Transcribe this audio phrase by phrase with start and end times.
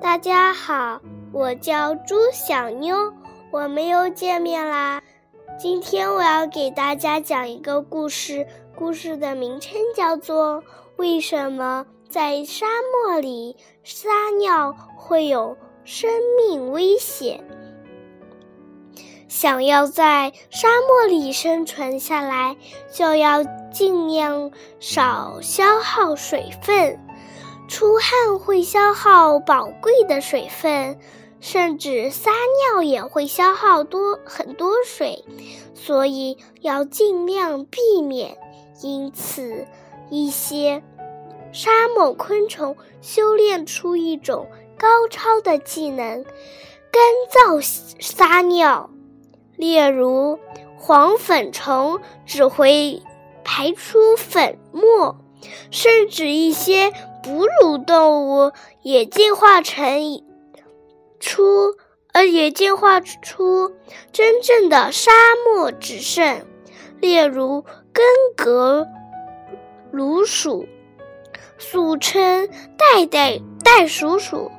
[0.00, 1.00] 大家好，
[1.32, 3.12] 我叫朱小妞，
[3.50, 5.02] 我们又见面啦。
[5.58, 10.62] 今天我要给大家讲一个故事，故事的名称叫做
[10.96, 12.66] 《为什么在沙
[13.06, 14.08] 漠里撒
[14.38, 17.44] 尿会有生命危险》。
[19.40, 22.58] 想要在沙漠里生存下来，
[22.92, 24.50] 就要尽量
[24.80, 27.00] 少消耗水分。
[27.66, 30.98] 出汗会消耗宝贵的水分，
[31.40, 32.30] 甚至撒
[32.74, 35.24] 尿也会消耗多很多水，
[35.72, 38.36] 所以要尽量避免。
[38.82, 39.66] 因此，
[40.10, 40.82] 一些
[41.50, 46.26] 沙漠昆虫修炼出一种高超的技能——
[46.92, 47.62] 干燥
[48.02, 48.90] 撒尿。
[49.60, 50.38] 例如，
[50.76, 53.02] 黄粉虫只会
[53.44, 55.16] 排出粉末，
[55.70, 56.92] 甚至一些。
[57.22, 60.22] 哺乳动物也进化成
[61.20, 61.74] 出，
[62.12, 63.72] 呃，也进化出
[64.10, 65.10] 真正的沙
[65.44, 66.46] 漠之圣，
[66.98, 68.86] 例如根格
[69.90, 70.66] 鲁鼠，
[71.58, 74.50] 俗称袋袋袋鼠鼠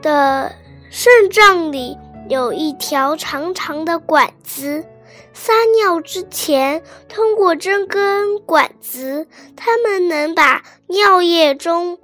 [0.00, 0.52] 的
[0.90, 1.98] 肾脏里
[2.28, 4.84] 有一条长长的管子。
[5.32, 11.98] 撒尿之前，通过这根管子，它们能把尿液中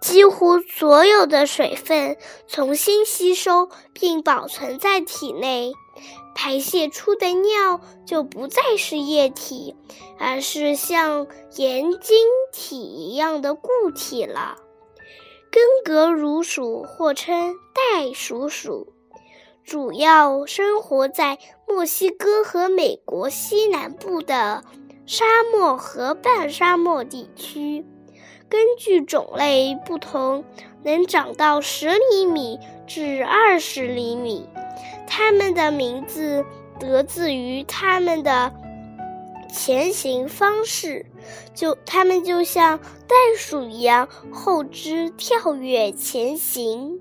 [0.00, 2.16] 几乎所有的水分
[2.48, 5.72] 重新吸收并保存在体内。
[6.34, 9.76] 排泄出的尿就不再是液体，
[10.18, 11.26] 而是像
[11.56, 12.16] 盐晶
[12.52, 14.56] 体一样的固体了。
[15.50, 18.94] 根格乳鼠或称袋鼠鼠。
[19.64, 24.64] 主要生活在墨西哥和美国西南部的
[25.06, 27.84] 沙漠和半沙漠地区，
[28.48, 30.44] 根据种类不同，
[30.82, 34.48] 能长到十厘米至二十厘米。
[35.06, 36.44] 它们的名字
[36.78, 38.52] 得自于它们的
[39.52, 41.06] 前行方式，
[41.54, 47.00] 就它们就像袋鼠一样后肢跳跃前行。